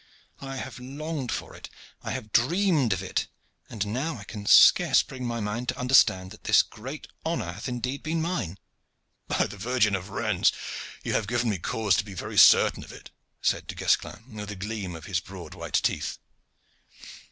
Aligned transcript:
I 0.39 0.55
have 0.55 0.79
longed 0.79 1.31
for 1.31 1.55
it, 1.55 1.69
I 2.01 2.09
have 2.09 2.31
dreamed 2.31 2.91
of 2.91 3.03
it, 3.03 3.27
and 3.69 3.85
now 3.85 4.17
I 4.17 4.23
can 4.23 4.47
scarce 4.47 5.03
bring 5.03 5.27
my 5.27 5.39
mind 5.39 5.69
to 5.69 5.77
understand 5.79 6.31
that 6.31 6.45
this 6.45 6.63
great 6.63 7.07
honor 7.23 7.51
hath 7.51 7.67
indeed 7.69 8.01
been 8.01 8.19
mine." 8.19 8.57
"By 9.27 9.45
the 9.45 9.57
Virgin 9.59 9.93
of 9.95 10.09
Rennes! 10.09 10.51
you 11.03 11.13
have 11.13 11.27
given 11.27 11.51
me 11.51 11.59
cause 11.59 11.95
to 11.97 12.03
be 12.03 12.15
very 12.15 12.39
certain 12.39 12.83
of 12.83 12.91
it," 12.91 13.11
said 13.43 13.67
Du 13.67 13.75
Guesclin, 13.75 14.23
with 14.33 14.49
a 14.49 14.55
gleam 14.55 14.95
of 14.95 15.05
his 15.05 15.19
broad 15.19 15.53
white 15.53 15.73
teeth. 15.83 16.17